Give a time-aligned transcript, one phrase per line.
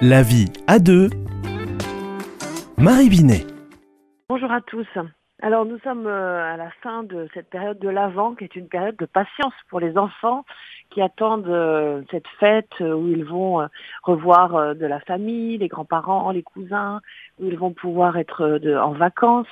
[0.00, 1.10] La vie à deux.
[2.76, 3.44] Marie Binet.
[4.28, 4.86] Bonjour à tous.
[5.40, 8.66] Alors nous sommes euh, à la fin de cette période de l'Avent qui est une
[8.66, 10.44] période de patience pour les enfants
[10.90, 13.66] qui attendent euh, cette fête où ils vont euh,
[14.02, 17.00] revoir de la famille, les grands-parents, les cousins,
[17.38, 19.46] où ils vont pouvoir être en vacances,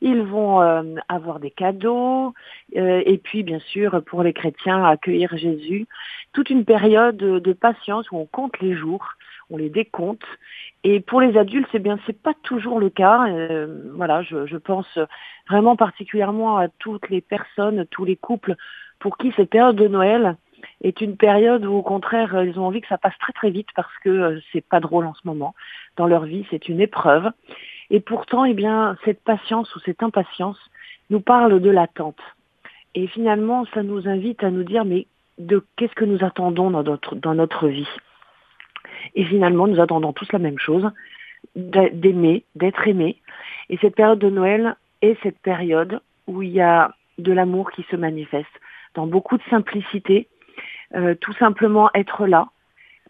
[0.00, 0.60] ils vont
[1.08, 2.34] avoir des cadeaux
[2.72, 5.86] et puis bien sûr pour les chrétiens accueillir Jésus.
[6.32, 9.16] Toute une période de patience où on compte les jours
[9.52, 10.24] on les décompte.
[10.84, 13.28] Et pour les adultes, c'est bien, c'est pas toujours le cas.
[13.28, 14.98] Euh, voilà, je, pense
[15.48, 18.56] vraiment particulièrement à toutes les personnes, tous les couples
[18.98, 20.36] pour qui cette période de Noël
[20.82, 23.68] est une période où, au contraire, ils ont envie que ça passe très très vite
[23.74, 25.54] parce que euh, c'est pas drôle en ce moment.
[25.96, 27.30] Dans leur vie, c'est une épreuve.
[27.90, 30.58] Et pourtant, eh bien, cette patience ou cette impatience
[31.10, 32.20] nous parle de l'attente.
[32.94, 35.06] Et finalement, ça nous invite à nous dire, mais
[35.38, 37.88] de qu'est-ce que nous attendons dans notre, dans notre vie?
[39.14, 40.90] Et finalement, nous attendons tous la même chose,
[41.56, 43.20] d'aimer, d'être aimé.
[43.68, 47.84] Et cette période de Noël est cette période où il y a de l'amour qui
[47.90, 48.60] se manifeste
[48.94, 50.28] dans beaucoup de simplicité,
[50.94, 52.48] euh, tout simplement être là.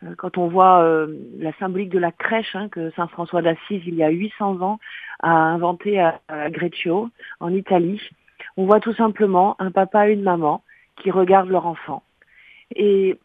[0.05, 3.83] Euh, quand on voit euh, la symbolique de la crèche hein, que Saint François d'Assise,
[3.87, 4.79] il y a 800 ans,
[5.21, 8.01] a inventé à, à Greccio, en Italie,
[8.57, 10.63] on voit tout simplement un papa et une maman
[10.97, 12.03] qui regardent leur enfant.
[12.75, 13.19] Et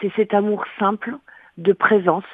[0.00, 1.16] c'est cet amour simple
[1.58, 2.24] de présence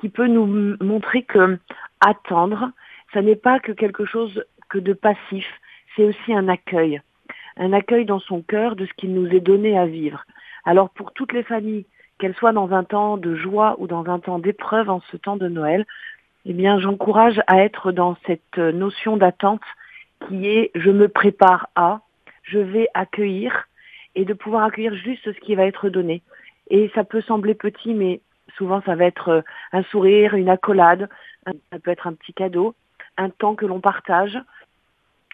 [0.00, 1.58] qui peut nous montrer que
[2.00, 2.70] attendre,
[3.12, 5.46] ça n'est pas que quelque chose que de passif,
[5.94, 7.00] c'est aussi un accueil,
[7.56, 10.24] un accueil dans son cœur de ce qu'il nous est donné à vivre.
[10.64, 11.86] Alors pour toutes les familles,
[12.18, 15.36] qu'elles soient dans un temps de joie ou dans un temps d'épreuve en ce temps
[15.36, 15.86] de Noël,
[16.46, 19.62] eh bien j'encourage à être dans cette notion d'attente
[20.28, 22.00] qui est je me prépare à,
[22.42, 23.68] je vais accueillir
[24.14, 26.22] et de pouvoir accueillir juste ce qui va être donné.
[26.68, 28.20] Et ça peut sembler petit, mais
[28.56, 29.40] Souvent, ça va être euh,
[29.72, 31.08] un sourire, une accolade,
[31.46, 32.74] ça peut être un petit cadeau,
[33.16, 34.38] un temps que l'on partage,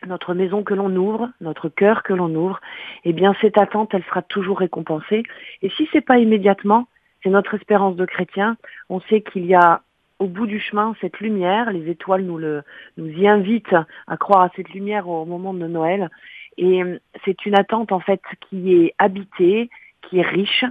[0.06, 2.60] notre maison que l'on ouvre, notre cœur que l'on ouvre.
[3.04, 5.22] Eh bien, cette attente, elle sera toujours récompensée.
[5.62, 6.88] Et si c'est pas immédiatement,
[7.22, 8.56] c'est notre espérance de chrétien.
[8.88, 9.82] On sait qu'il y a
[10.18, 11.72] au bout du chemin cette lumière.
[11.72, 12.62] Les étoiles nous, le,
[12.96, 16.10] nous y invitent à croire à cette lumière au moment de Noël.
[16.58, 16.82] Et
[17.24, 19.70] c'est une attente en fait qui est habitée,
[20.02, 20.64] qui est riche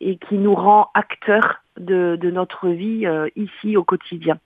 [0.00, 4.38] et qui nous rend acteurs de, notre vie euh, ici au quotidien.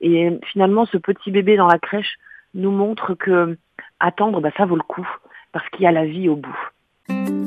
[0.00, 2.18] Et finalement, ce petit bébé dans la crèche
[2.54, 3.56] nous montre que
[4.00, 5.06] attendre, bah, ça vaut le coup,
[5.52, 7.45] parce qu'il y a la vie au bout.